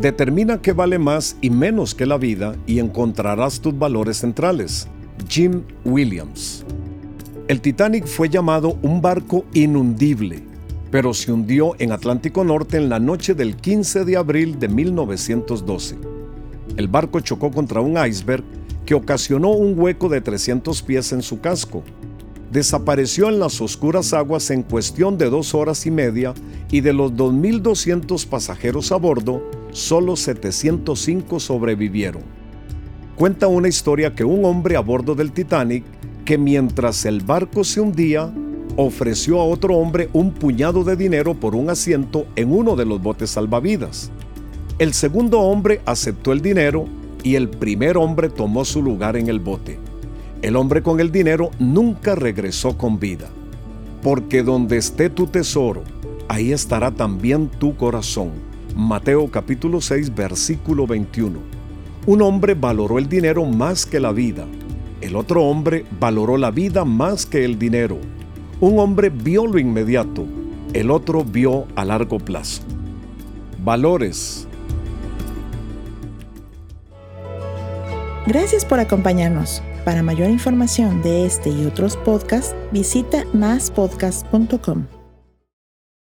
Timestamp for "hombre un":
39.76-40.32